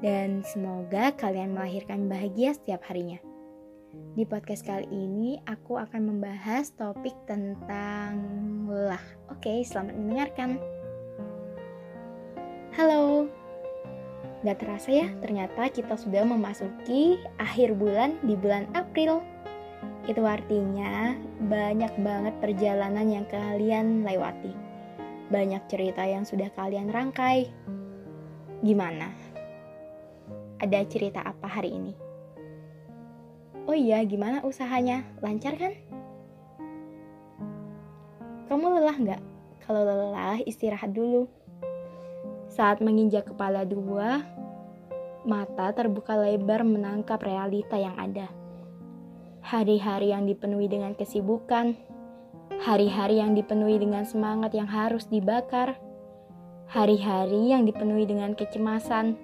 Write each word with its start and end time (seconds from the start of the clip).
dan 0.00 0.44
semoga 0.44 1.12
kalian 1.16 1.52
melahirkan 1.52 2.08
bahagia 2.08 2.56
setiap 2.56 2.84
harinya. 2.88 3.20
Di 3.90 4.22
podcast 4.22 4.62
kali 4.62 4.86
ini 4.90 5.38
aku 5.46 5.78
akan 5.78 6.14
membahas 6.14 6.70
topik 6.78 7.14
tentang 7.26 8.18
lelah. 8.70 9.02
Oke, 9.30 9.62
selamat 9.66 9.94
mendengarkan. 9.98 10.50
Halo. 12.78 13.26
Gak 14.40 14.62
terasa 14.62 14.88
ya, 14.88 15.12
ternyata 15.20 15.68
kita 15.68 16.00
sudah 16.00 16.24
memasuki 16.24 17.20
akhir 17.36 17.76
bulan 17.76 18.16
di 18.24 18.38
bulan 18.38 18.64
April. 18.72 19.20
Itu 20.08 20.24
artinya 20.24 21.12
banyak 21.44 21.92
banget 22.00 22.34
perjalanan 22.40 23.04
yang 23.04 23.26
kalian 23.28 24.06
lewati. 24.06 24.54
Banyak 25.28 25.68
cerita 25.68 26.06
yang 26.08 26.24
sudah 26.24 26.48
kalian 26.56 26.88
rangkai. 26.88 27.52
Gimana? 28.64 29.12
Ada 30.60 30.84
cerita 30.84 31.24
apa 31.24 31.48
hari 31.48 31.72
ini? 31.72 31.92
Oh 33.64 33.76
iya, 33.76 34.04
gimana 34.04 34.44
usahanya? 34.44 35.08
Lancar 35.24 35.56
kan? 35.56 35.72
Kamu 38.52 38.66
lelah 38.76 38.96
nggak? 39.00 39.22
Kalau 39.64 39.82
lelah, 39.86 40.42
istirahat 40.44 40.92
dulu. 40.92 41.30
Saat 42.50 42.84
menginjak 42.84 43.30
kepala 43.30 43.64
dua, 43.64 44.20
mata 45.24 45.70
terbuka 45.70 46.18
lebar 46.18 46.66
menangkap 46.66 47.22
realita 47.22 47.78
yang 47.78 47.94
ada. 47.96 48.28
Hari-hari 49.40 50.12
yang 50.12 50.28
dipenuhi 50.28 50.68
dengan 50.68 50.92
kesibukan, 50.92 51.78
hari-hari 52.60 53.22
yang 53.22 53.32
dipenuhi 53.32 53.80
dengan 53.80 54.04
semangat 54.04 54.52
yang 54.52 54.68
harus 54.68 55.06
dibakar, 55.08 55.78
hari-hari 56.68 57.54
yang 57.54 57.64
dipenuhi 57.64 58.04
dengan 58.04 58.36
kecemasan, 58.36 59.16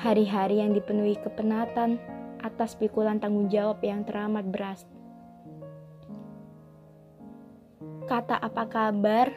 Hari-hari 0.00 0.64
yang 0.64 0.72
dipenuhi 0.72 1.12
kepenatan 1.20 2.00
atas 2.40 2.72
pikulan 2.72 3.20
tanggung 3.20 3.52
jawab 3.52 3.84
yang 3.84 4.00
teramat 4.00 4.48
berat. 4.48 4.80
Kata 8.08 8.40
apa 8.40 8.64
kabar 8.64 9.28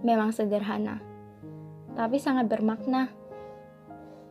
memang 0.00 0.32
sederhana, 0.32 1.04
tapi 1.92 2.16
sangat 2.16 2.48
bermakna. 2.48 3.12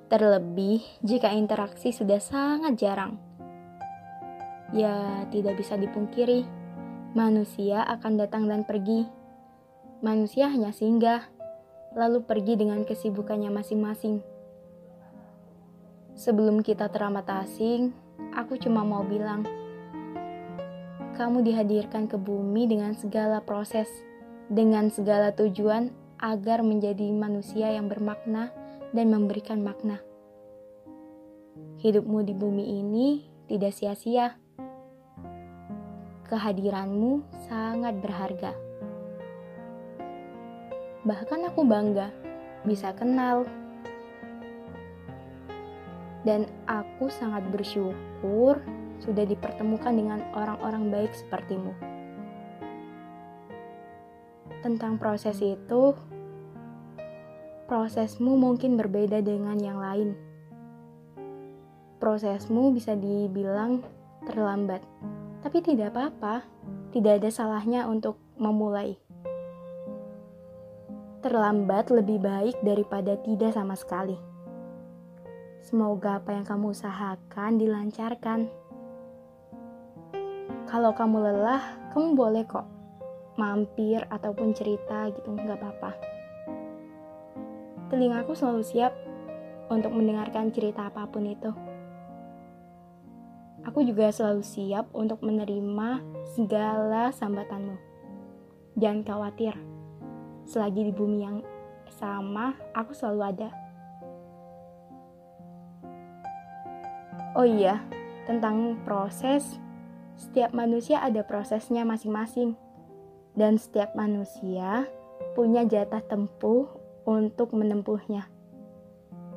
Terlebih 0.09 0.81
jika 1.05 1.29
interaksi 1.37 1.93
sudah 1.93 2.17
sangat 2.17 2.73
jarang. 2.73 3.21
Ya, 4.73 5.21
tidak 5.29 5.61
bisa 5.61 5.77
dipungkiri, 5.77 6.49
manusia 7.13 7.85
akan 7.85 8.17
datang 8.17 8.49
dan 8.49 8.65
pergi. 8.65 9.05
Manusia 10.01 10.49
hanya 10.49 10.73
singgah, 10.73 11.29
lalu 11.93 12.25
pergi 12.25 12.57
dengan 12.57 12.81
kesibukannya 12.89 13.53
masing-masing. 13.53 14.38
Sebelum 16.19 16.59
kita 16.59 16.91
teramat 16.91 17.31
asing, 17.47 17.95
aku 18.35 18.59
cuma 18.59 18.83
mau 18.83 19.07
bilang, 19.07 19.47
kamu 21.15 21.47
dihadirkan 21.47 22.11
ke 22.11 22.19
bumi 22.19 22.67
dengan 22.67 22.91
segala 22.91 23.39
proses, 23.39 23.87
dengan 24.51 24.91
segala 24.91 25.31
tujuan 25.31 25.95
agar 26.19 26.59
menjadi 26.59 27.07
manusia 27.15 27.71
yang 27.71 27.87
bermakna 27.87 28.51
dan 28.91 29.07
memberikan 29.15 29.63
makna. 29.63 30.03
Hidupmu 31.79 32.27
di 32.27 32.35
bumi 32.35 32.67
ini 32.67 33.07
tidak 33.47 33.71
sia-sia. 33.71 34.35
Kehadiranmu 36.27 37.23
sangat 37.47 37.95
berharga. 37.95 38.51
Bahkan 41.07 41.39
aku 41.47 41.63
bangga 41.63 42.11
bisa 42.67 42.91
kenal 42.91 43.47
dan 46.27 46.47
aku 46.67 47.07
sangat 47.07 47.47
bersyukur 47.47 48.59
sudah 48.99 49.23
dipertemukan 49.23 49.95
dengan 49.95 50.19
orang-orang 50.35 50.91
baik 50.91 51.11
sepertimu. 51.15 51.71
Tentang 54.59 54.99
proses 54.99 55.39
itu, 55.39 55.95
prosesmu 57.71 58.35
mungkin 58.35 58.75
berbeda 58.75 59.23
dengan 59.23 59.55
yang 59.55 59.79
lain. 59.79 60.19
Prosesmu 62.03 62.75
bisa 62.75 62.95
dibilang 62.95 63.83
terlambat, 64.27 64.83
tapi 65.39 65.63
tidak 65.63 65.95
apa-apa, 65.95 66.43
tidak 66.91 67.23
ada 67.23 67.29
salahnya 67.31 67.87
untuk 67.87 68.19
memulai. 68.35 68.99
Terlambat 71.23 71.91
lebih 71.91 72.19
baik 72.19 72.59
daripada 72.63 73.15
tidak 73.23 73.55
sama 73.55 73.75
sekali. 73.79 74.15
Semoga 75.69 76.17
apa 76.17 76.33
yang 76.33 76.49
kamu 76.49 76.73
usahakan 76.73 77.61
dilancarkan. 77.61 78.49
Kalau 80.65 80.97
kamu 80.97 81.29
lelah, 81.29 81.61
kamu 81.93 82.17
boleh 82.17 82.41
kok 82.49 82.65
mampir 83.37 84.01
ataupun 84.09 84.57
cerita 84.57 85.13
gitu, 85.13 85.29
nggak 85.29 85.61
apa-apa. 85.61 85.93
Telingaku 87.93 88.33
selalu 88.33 88.65
siap 88.65 88.97
untuk 89.69 89.93
mendengarkan 89.93 90.49
cerita 90.49 90.89
apa 90.89 91.05
pun 91.05 91.29
itu. 91.29 91.53
Aku 93.61 93.85
juga 93.85 94.09
selalu 94.09 94.41
siap 94.41 94.89
untuk 94.97 95.21
menerima 95.21 96.01
segala 96.33 97.13
sambatanmu. 97.13 97.77
Jangan 98.73 99.05
khawatir, 99.05 99.53
selagi 100.49 100.89
di 100.89 100.93
bumi 100.97 101.19
yang 101.21 101.45
sama, 101.93 102.57
aku 102.73 102.89
selalu 102.97 103.21
ada. 103.37 103.68
Oh 107.37 107.45
iya, 107.45 107.77
tentang 108.25 108.81
proses, 108.81 109.61
setiap 110.17 110.49
manusia 110.49 110.97
ada 110.97 111.21
prosesnya 111.21 111.85
masing-masing. 111.85 112.57
Dan 113.37 113.61
setiap 113.61 113.93
manusia 113.93 114.89
punya 115.37 115.61
jatah 115.61 116.01
tempuh 116.01 116.65
untuk 117.05 117.53
menempuhnya. 117.53 118.25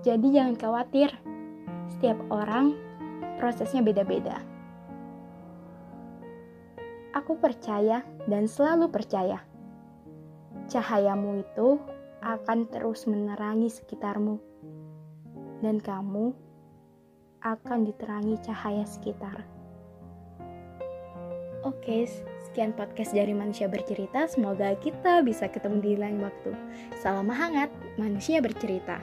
Jadi 0.03 0.35
jangan 0.35 0.57
khawatir, 0.57 1.13
setiap 1.93 2.19
orang 2.33 2.75
prosesnya 3.37 3.85
beda-beda. 3.85 4.41
Aku 7.13 7.37
percaya 7.37 8.01
dan 8.25 8.49
selalu 8.49 8.89
percaya. 8.89 9.45
Cahayamu 10.73 11.45
itu 11.45 11.77
akan 12.25 12.73
terus 12.73 13.05
menerangi 13.05 13.69
sekitarmu. 13.69 14.41
Dan 15.61 15.79
kamu 15.79 16.33
akan 17.43 17.85
diterangi 17.87 18.39
cahaya 18.47 18.87
sekitar. 18.87 19.43
Oke, 21.63 22.11
sekian 22.51 22.75
podcast 22.75 23.15
dari 23.15 23.31
Manusia 23.31 23.71
Bercerita. 23.71 24.27
Semoga 24.27 24.75
kita 24.83 25.23
bisa 25.23 25.47
ketemu 25.47 25.79
di 25.79 25.95
lain 25.95 26.19
waktu. 26.19 26.51
Salam 26.99 27.31
hangat, 27.31 27.71
Manusia 27.95 28.43
Bercerita. 28.43 28.99